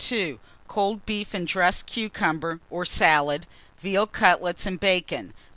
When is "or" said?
2.71-2.83